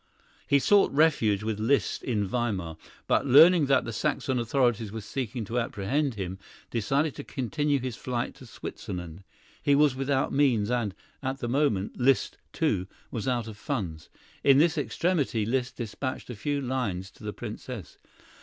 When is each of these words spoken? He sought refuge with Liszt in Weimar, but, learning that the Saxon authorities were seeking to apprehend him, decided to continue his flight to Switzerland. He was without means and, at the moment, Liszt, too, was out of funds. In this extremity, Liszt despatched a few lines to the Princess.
He 0.47 0.57
sought 0.57 0.91
refuge 0.91 1.43
with 1.43 1.59
Liszt 1.59 2.01
in 2.01 2.25
Weimar, 2.25 2.75
but, 3.05 3.27
learning 3.27 3.67
that 3.67 3.85
the 3.85 3.93
Saxon 3.93 4.39
authorities 4.39 4.91
were 4.91 4.99
seeking 5.01 5.45
to 5.45 5.59
apprehend 5.59 6.15
him, 6.15 6.39
decided 6.71 7.13
to 7.17 7.23
continue 7.23 7.79
his 7.79 7.95
flight 7.97 8.33
to 8.37 8.47
Switzerland. 8.47 9.23
He 9.61 9.75
was 9.75 9.93
without 9.95 10.33
means 10.33 10.71
and, 10.71 10.95
at 11.21 11.37
the 11.37 11.47
moment, 11.47 11.99
Liszt, 11.99 12.39
too, 12.51 12.87
was 13.11 13.27
out 13.27 13.45
of 13.47 13.57
funds. 13.57 14.09
In 14.43 14.57
this 14.57 14.75
extremity, 14.75 15.45
Liszt 15.45 15.75
despatched 15.75 16.31
a 16.31 16.35
few 16.35 16.61
lines 16.61 17.11
to 17.11 17.23
the 17.23 17.31
Princess. 17.31 17.99